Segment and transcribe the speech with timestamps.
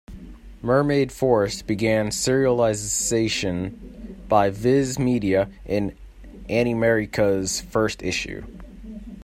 [0.63, 5.95] Mermaid Forest began serialisation by Viz Media in
[6.49, 8.43] Animerica's first issue.